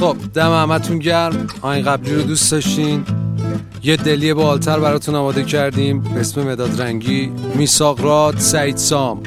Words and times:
خب 0.00 0.16
دم 0.34 0.52
همتون 0.52 0.98
گرم. 0.98 1.46
آین 1.62 1.84
قبلی 1.84 2.14
رو 2.14 2.22
دوست 2.22 2.52
داشتین. 2.52 3.04
یه 3.82 3.96
دلی 3.96 4.34
بالتر 4.34 4.78
براتون 4.78 5.14
آماده 5.14 5.44
کردیم. 5.44 6.00
به 6.00 6.20
اسم 6.20 6.42
مداد 6.42 6.82
رنگی 6.82 7.32
میساق 7.54 8.00
راد 8.00 8.38
سعید 8.38 8.76
سام. 8.76 9.22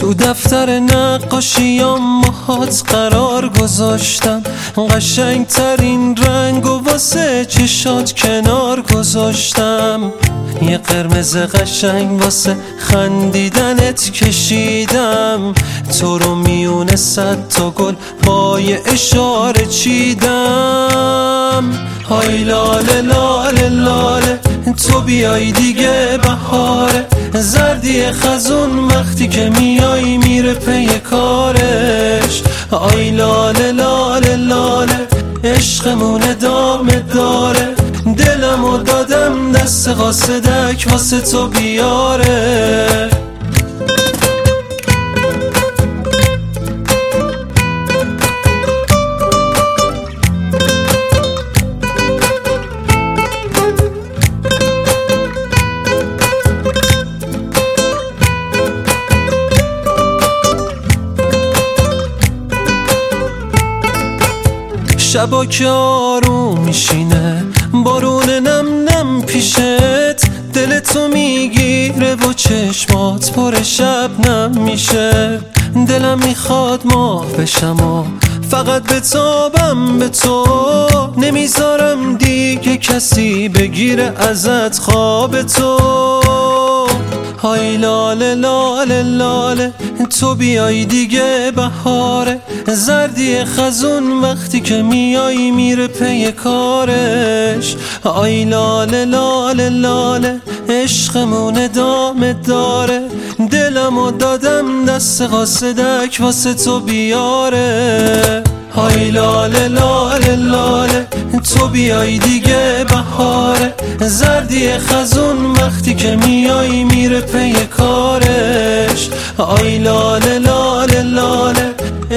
تو 0.00 0.14
دفتر 0.14 0.78
نقاشیام 0.78 2.20
ماهات 2.20 2.82
قرار 2.86 3.48
گذاشتم. 3.48 4.42
قشنگ 4.76 5.46
ترین 5.46 6.16
رنگ 6.16 6.66
و 6.66 6.84
واسه 6.84 7.44
چشات 7.44 8.12
کنار 8.12 8.82
گذاشتم. 8.82 10.12
یه 10.62 10.78
قرمز 10.78 11.36
قشنگ 11.36 12.22
واسه 12.22 12.56
خندیدنت 12.78 14.10
کشیدم. 14.10 15.54
تو 16.00 16.18
رو 16.18 16.34
میونه 16.34 16.96
صد 16.96 17.48
تا 17.48 17.70
گل 17.70 17.94
با 18.24 18.60
یه 18.60 18.80
اشاره 18.86 19.66
چیدم. 19.66 20.34
های 22.08 22.44
لاله 22.44 23.00
لاله 23.00 23.68
لاله 23.68 24.40
تو 24.88 25.00
بیای 25.00 25.52
دیگه 25.52 26.18
بهاره. 26.22 27.06
زردی 27.34 28.06
خزون 28.12 28.78
وقتی 28.78 29.28
که 29.28 29.50
میای 29.50 30.16
میره 30.16 30.54
پی 30.54 30.86
کارش. 30.86 32.42
آی 32.70 33.10
لاله 33.10 33.72
لاله 33.72 34.36
لاله 34.36 35.06
عشقمون 35.44 36.22
ادامه 36.22 37.00
داره. 37.00 37.74
دلم 38.12 38.64
و 38.64 38.78
دادم 38.78 39.23
دست 39.64 39.88
قاصدک 39.88 40.86
واسه 40.90 41.20
تو 41.20 41.48
بیاره. 41.48 43.10
شبا 64.96 65.46
که 65.46 65.66
آروم 65.68 66.58
میشینه 66.60 67.53
بارون 67.82 68.30
نم 68.30 68.88
نم 68.88 69.22
پیشت 69.22 69.60
دل 70.52 70.80
تو 70.80 71.08
می‌گیره 71.08 72.14
و 72.14 72.32
چشمات 72.32 73.32
پر 73.32 73.62
شب 73.62 74.10
نم 74.28 74.58
میشه. 74.58 75.40
دلم 75.88 76.18
می‌خواد 76.18 76.80
ماه 76.84 77.26
بشم 77.26 77.76
و 77.80 78.04
فقط 78.50 78.82
بتابم 78.82 79.98
به 79.98 80.08
تو 80.08 80.46
نمی‌ذارم 81.16 82.16
دیگه 82.16 82.76
کسی 82.76 83.48
بگیره 83.48 84.12
ازت 84.18 84.78
خواب 84.78 85.42
تو. 85.42 85.78
های 87.44 87.76
لاله 87.76 88.34
لاله 88.34 89.02
لاله 89.02 89.72
تو 90.20 90.34
بیای 90.34 90.84
دیگه 90.84 91.52
بهاره. 91.56 92.40
زردی 92.66 93.44
خزون 93.44 94.20
وقتی 94.20 94.60
که 94.60 94.82
میای 94.82 95.50
میره 95.50 95.86
پی 95.86 96.32
کارش. 96.32 97.76
آی 98.04 98.44
لاله 98.44 99.04
لاله 99.04 99.68
لاله 99.68 100.40
عشقمون 100.68 101.58
ادامه 101.58 102.32
داره. 102.32 103.02
دلم 103.50 103.98
و 103.98 104.10
دادم 104.10 104.84
دست 104.84 105.22
قاصدک 105.22 106.16
واسه 106.20 106.54
تو 106.54 106.80
بیاره. 106.80 108.42
های 108.74 109.10
لاله 109.10 109.68
لاله 109.68 110.36
لاله 110.36 111.06
تو 111.54 111.68
بیای 111.68 112.18
دیگه 112.18 112.84
بهاره. 112.88 113.74
زردی 114.00 114.78
خزون 114.78 115.46
وقتی 115.46 115.94
که 115.94 116.16
میای 116.16 116.84
میره 116.84 117.20
پی 117.20 117.43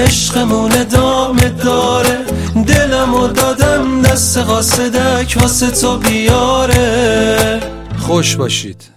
عشقمون 0.08 0.72
ادامه 0.72 1.50
داره. 1.50 2.18
دلم 2.68 3.14
و 3.14 3.28
دادم 3.28 4.02
دست 4.02 4.38
قاصدک 4.38 5.38
واسه 5.42 5.72
تو 5.72 5.98
بیاره. 5.98 7.60
خوش 8.00 8.36
باشید. 8.36 8.97